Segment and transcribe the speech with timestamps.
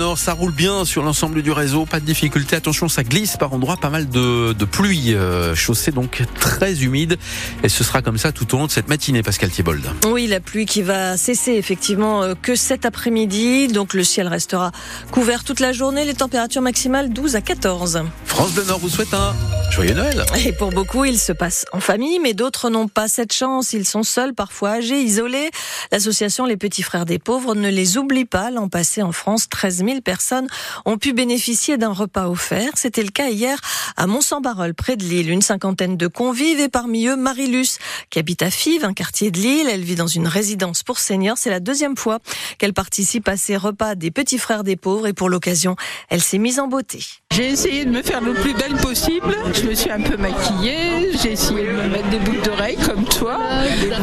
[0.00, 2.56] Nord, ça roule bien sur l'ensemble du réseau, pas de difficulté.
[2.56, 5.14] Attention, ça glisse par endroits, pas mal de, de pluie.
[5.14, 7.18] Euh, chaussée donc très humide.
[7.62, 9.84] Et ce sera comme ça tout au long de cette matinée, Pascal Thiebold.
[10.06, 13.68] Oui, la pluie qui va cesser effectivement euh, que cet après-midi.
[13.68, 14.72] Donc le ciel restera
[15.10, 16.06] couvert toute la journée.
[16.06, 18.02] Les températures maximales 12 à 14.
[18.24, 19.34] France Bleu Nord vous souhaite un
[19.70, 20.24] joyeux Noël.
[20.44, 23.72] Et pour beaucoup, il se passe en famille, mais d'autres n'ont pas cette chance.
[23.72, 25.50] Ils sont seuls, parfois âgés, isolés.
[25.92, 28.50] L'association Les Petits Frères des Pauvres ne les oublie pas.
[28.50, 30.48] L'an passé, en France, 13 000 personnes
[30.84, 32.72] ont pu bénéficier d'un repas offert.
[32.74, 33.58] C'était le cas hier
[33.96, 35.30] à Mont-Saint-Barreul, près de Lille.
[35.30, 37.78] Une cinquantaine de convives et parmi eux, Marie-Luce,
[38.10, 39.68] qui habite à Fives, un quartier de Lille.
[39.70, 41.38] Elle vit dans une résidence pour seniors.
[41.38, 42.18] C'est la deuxième fois
[42.58, 45.76] qu'elle participe à ces repas des Petits Frères des Pauvres et pour l'occasion,
[46.08, 47.00] elle s'est mise en beauté.
[47.32, 49.36] J'ai essayé de me faire le plus belle possible.
[49.60, 51.12] Je me suis un peu maquillée.
[51.22, 53.38] J'ai essayé de me mettre des boucles d'oreilles comme toi.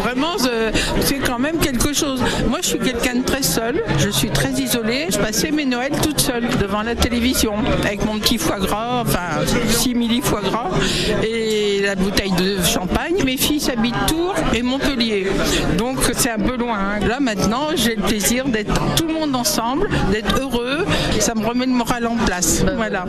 [0.03, 0.35] vraiment,
[1.01, 2.21] c'est quand même quelque chose.
[2.47, 3.81] Moi, je suis quelqu'un de très seul.
[3.97, 5.07] Je suis très isolée.
[5.09, 9.45] Je passais mes Noëls toute seule devant la télévision avec mon petit foie gras, enfin
[9.67, 10.69] 6 milli foie gras
[11.23, 13.15] et la bouteille de champagne.
[13.25, 15.27] Mes filles habitent Tours et Montpellier.
[15.77, 16.77] Donc c'est un peu loin.
[16.77, 17.07] Hein.
[17.07, 20.85] Là maintenant, j'ai le plaisir d'être tout le monde ensemble, d'être heureux.
[21.19, 22.63] Ça me remet le moral en place.
[22.75, 23.05] Voilà.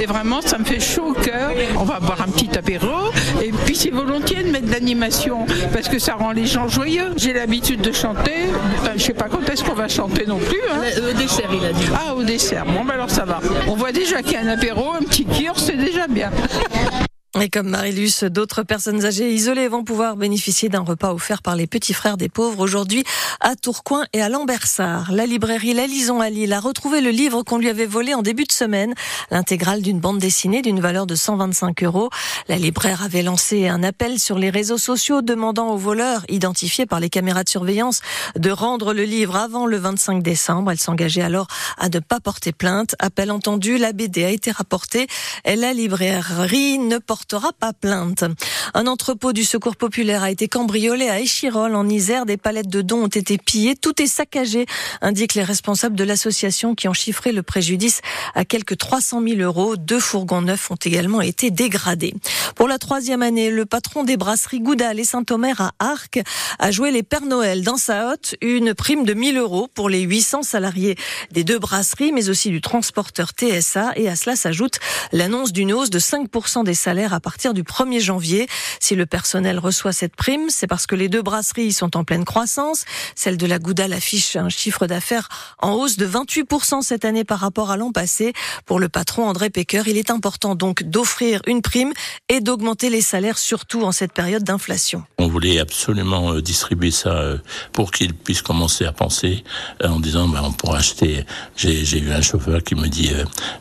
[0.00, 1.50] Et vraiment, ça me fait chaud au cœur.
[1.86, 3.10] Va boire un petit apéro
[3.42, 7.12] et puis c'est volontiers de mettre de l'animation parce que ça rend les gens joyeux.
[7.16, 8.46] J'ai l'habitude de chanter.
[8.80, 10.60] Enfin, je sais pas quand est-ce qu'on va chanter non plus.
[10.70, 10.80] Hein.
[11.10, 11.86] Au dessert, il a dit.
[11.94, 12.64] Ah, au dessert.
[12.66, 13.40] Bon, ben alors ça va.
[13.68, 16.30] On voit déjà qu'il y a un apéro, un petit kir, c'est déjà bien.
[17.40, 21.66] Et comme Marilus, d'autres personnes âgées isolées vont pouvoir bénéficier d'un repas offert par les
[21.66, 23.04] petits frères des pauvres aujourd'hui
[23.40, 25.12] à Tourcoing et à Lambersart.
[25.12, 28.22] La librairie La Lison à Lille a retrouvé le livre qu'on lui avait volé en
[28.22, 28.94] début de semaine,
[29.30, 32.08] l'intégrale d'une bande dessinée d'une valeur de 125 euros.
[32.48, 37.00] La libraire avait lancé un appel sur les réseaux sociaux demandant aux voleurs identifiés par
[37.00, 38.00] les caméras de surveillance
[38.36, 40.70] de rendre le livre avant le 25 décembre.
[40.70, 42.94] Elle s'engageait alors à ne pas porter plainte.
[42.98, 45.06] Appel entendu, la BD a été rapportée
[45.44, 48.24] la librairie ne porte portera pas plainte.
[48.72, 52.24] Un entrepôt du Secours populaire a été cambriolé à Échirol en Isère.
[52.24, 53.74] Des palettes de dons ont été pillées.
[53.74, 54.66] Tout est saccagé,
[55.00, 58.00] indiquent les responsables de l'association qui ont chiffré le préjudice
[58.36, 59.74] à quelques 300 000 euros.
[59.76, 62.14] Deux fourgons neufs ont également été dégradés.
[62.54, 66.20] Pour la troisième année, le patron des brasseries Goudal et Saint-Omer à Arc
[66.60, 68.36] a joué les Pères Noël dans sa hotte.
[68.40, 70.94] Une prime de 1000 euros pour les 800 salariés
[71.32, 73.94] des deux brasseries, mais aussi du transporteur TSA.
[73.96, 74.78] Et à cela s'ajoute
[75.10, 78.46] l'annonce d'une hausse de 5% des salaires à partir du 1er janvier.
[78.78, 82.24] Si le personnel reçoit cette prime, c'est parce que les deux brasseries sont en pleine
[82.24, 82.84] croissance.
[83.14, 85.28] Celle de la Goudal affiche un chiffre d'affaires
[85.60, 88.34] en hausse de 28% cette année par rapport à l'an passé.
[88.66, 91.92] Pour le patron André Pecker, il est important donc d'offrir une prime
[92.28, 95.02] et d'augmenter les salaires, surtout en cette période d'inflation.
[95.18, 97.38] On voulait absolument euh, distribuer ça euh,
[97.72, 99.42] pour qu'ils puissent commencer à penser
[99.82, 101.24] euh, en disant ben, on pourra acheter.
[101.56, 103.10] J'ai eu un chauffeur qui me dit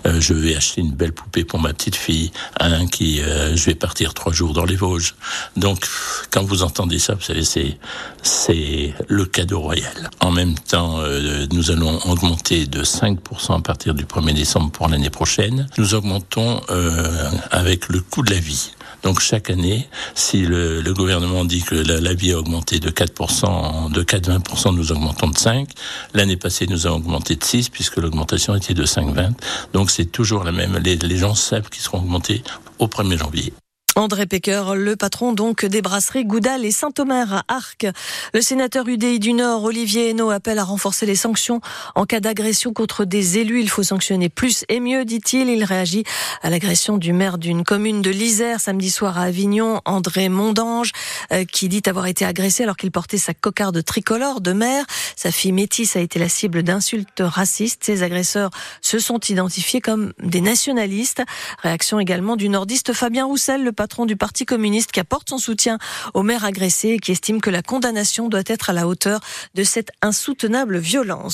[0.04, 3.76] je vais acheter une belle poupée pour ma petite fille, un qui euh, je vais
[3.76, 5.16] partir trois jours dans les Vosges.
[5.56, 5.86] Donc,
[6.32, 7.78] quand vous entendez ça, vous savez, c'est
[8.22, 10.10] c'est le cadeau royal.
[10.20, 14.88] En même temps, euh, nous allons augmenter de 5% à partir du 1er décembre pour
[14.88, 15.68] l'année prochaine.
[15.78, 18.72] Nous augmentons euh, avec le coût de la vie.
[19.06, 22.90] Donc chaque année, si le, le gouvernement dit que la, la, vie a augmenté de
[22.90, 25.70] 4%, de 4,20%, nous augmentons de 5.
[26.16, 29.34] L'année passée, nous avons augmenté de 6 puisque l'augmentation était de 5,20.
[29.74, 30.80] Donc c'est toujours la même.
[30.84, 32.44] Les, les gens savent qu'ils seront augmentés
[32.80, 33.54] au 1er janvier.
[33.98, 37.88] André Pecker, le patron donc des brasseries Goudal et Saint-Omer à Arc.
[38.34, 41.62] Le sénateur UDI du Nord, Olivier Hainaut, appelle à renforcer les sanctions
[41.96, 43.62] en cas d'agression contre des élus.
[43.62, 45.50] Il faut sanctionner plus et mieux, dit-il.
[45.50, 46.04] Il réagit
[46.44, 50.92] à l'agression du maire d'une commune de l'Isère samedi soir à Avignon, André Mondange,
[51.32, 54.84] euh, qui dit avoir été agressé alors qu'il portait sa cocarde tricolore de maire.
[55.16, 57.86] Sa fille métisse a été la cible d'insultes racistes.
[57.86, 58.50] Ses agresseurs
[58.82, 61.24] se sont identifiés comme des nationalistes.
[61.64, 65.78] Réaction également du nordiste Fabien Roussel, le patron du Parti communiste qui apporte son soutien
[66.16, 69.19] au maire agressé et qui estime que la condamnation doit être à la hauteur
[69.53, 71.34] de cette insoutenable violence.